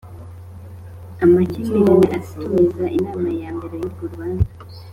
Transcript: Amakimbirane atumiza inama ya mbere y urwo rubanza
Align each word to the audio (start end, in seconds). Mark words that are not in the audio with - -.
Amakimbirane 1.23 2.07
atumiza 2.17 2.85
inama 2.97 3.29
ya 3.41 3.49
mbere 3.55 3.75
y 3.81 3.83
urwo 3.87 4.03
rubanza 4.11 4.49